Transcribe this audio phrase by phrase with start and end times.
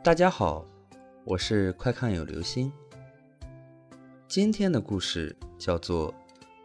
[0.00, 0.64] 大家好，
[1.24, 2.72] 我是快看有流星。
[4.28, 6.12] 今天的故事叫做《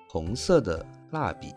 [0.08, 1.48] 红色的蜡笔》。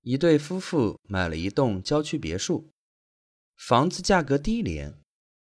[0.00, 2.70] 一对夫妇买了一栋郊区别墅，
[3.54, 4.94] 房子价格低廉，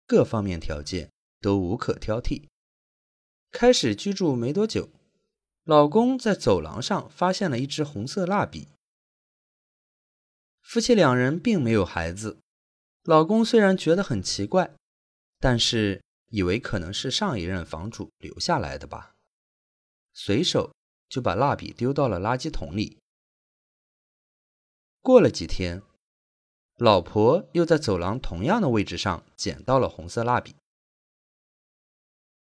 [0.04, 2.48] 各方面条件都无可挑剔。
[3.52, 4.90] 开始居住没多久，
[5.62, 8.66] 老公在走廊上发现了一支红色蜡笔。
[10.60, 12.40] 夫妻两人并没有孩子。
[13.04, 14.74] 老公虽然觉得很奇怪，
[15.38, 19.14] 但是以为可能是上一任房主留下来的吧，
[20.14, 20.74] 随手
[21.10, 22.98] 就把蜡笔丢到了垃圾桶里。
[25.02, 25.82] 过了几天，
[26.76, 30.56] 老婆又在走廊同样的位置上捡到了红色蜡笔。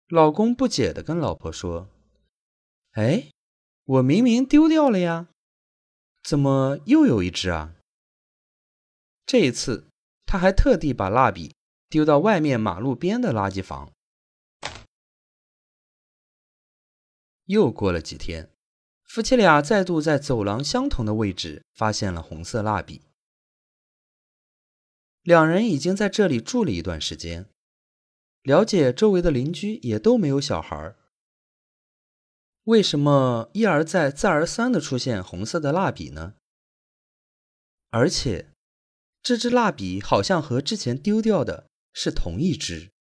[0.07, 1.89] 老公不解地跟老婆说
[2.95, 3.31] ：“哎，
[3.83, 5.27] 我明明丢掉了呀，
[6.23, 7.75] 怎么又有一支啊？”
[9.27, 9.83] 这一次。
[10.27, 11.55] 他还特地把蜡笔
[11.87, 13.93] 丢到外面马路边的垃圾房。
[17.45, 18.51] 又过了几天，
[19.05, 23.03] 夫妻俩再度在走廊相同的位置发现了红色蜡笔。
[25.21, 27.49] 两人已经在这里住了一段时间，
[28.41, 30.93] 了解周围的邻居也都没有小孩
[32.65, 36.35] 为什么一而再、再而三的出现红色的蜡笔呢？
[37.91, 38.56] 而且。
[39.27, 42.93] 这支蜡笔好像和之前丢掉的是同一支，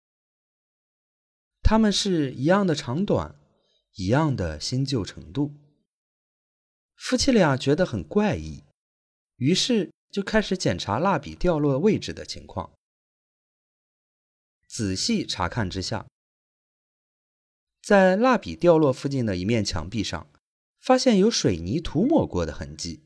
[1.63, 3.39] 它们是一样的长短，
[3.95, 5.55] 一样的新旧程度。
[6.97, 8.65] 夫妻俩觉得很怪异，
[9.37, 12.73] 于是就开始检查蜡笔掉落位置的情况。
[14.67, 16.09] 仔细查看之下，
[17.81, 20.29] 在蜡笔掉落附近的一面墙壁上，
[20.81, 23.06] 发现有水泥涂抹过的痕迹。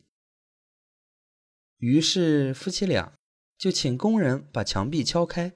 [1.81, 3.14] 于是夫妻俩
[3.59, 5.53] 就请工人把墙壁敲开。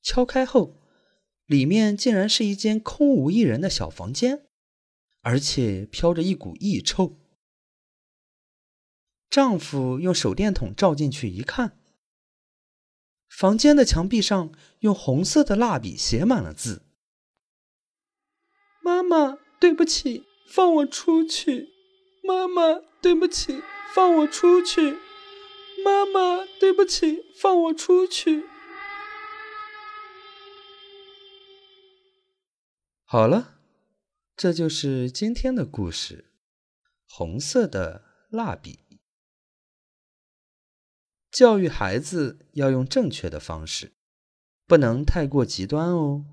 [0.00, 0.80] 敲开后，
[1.46, 4.46] 里面竟然是一间空无一人的小房间，
[5.22, 7.18] 而且飘着一股异臭。
[9.28, 11.76] 丈夫用手电筒照进去一看，
[13.28, 16.82] 房间的墙壁上用红色的蜡笔写满了字
[18.80, 21.70] ：“妈妈，对不起，放我出去。”
[22.22, 23.62] 妈妈，对不起，
[23.94, 24.98] 放我出去！
[25.84, 28.44] 妈妈，对不起，放我出去！
[33.04, 33.54] 好了，
[34.36, 36.32] 这就是今天的故事。
[37.06, 38.80] 红色的蜡笔，
[41.30, 43.92] 教育孩子要用正确的方式，
[44.66, 46.24] 不能太过极端哦。